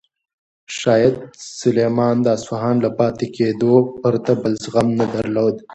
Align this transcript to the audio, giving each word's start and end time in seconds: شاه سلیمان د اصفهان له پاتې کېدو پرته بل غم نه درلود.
شاه 0.77 1.05
سلیمان 1.61 2.15
د 2.21 2.27
اصفهان 2.37 2.75
له 2.85 2.89
پاتې 2.99 3.25
کېدو 3.35 3.73
پرته 4.01 4.31
بل 4.41 4.53
غم 4.73 4.87
نه 4.99 5.05
درلود. 5.15 5.55